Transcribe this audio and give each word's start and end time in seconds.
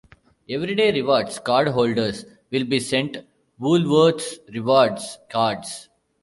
Everyday 0.49 0.93
Rewards 0.93 1.37
cardholders 1.41 2.25
will 2.49 2.63
be 2.63 2.79
sent 2.79 3.17
'Woolworths 3.59 4.39
Rewards' 4.51 5.19
cards. 5.29 5.89